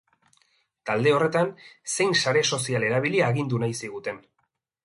Talde 0.89 1.13
horretan 1.17 1.51
zein 1.97 2.17
sare 2.23 2.43
sozial 2.57 2.89
erabili 2.89 3.25
agindu 3.29 3.61
nahi 3.67 3.81
ziguten. 3.83 4.23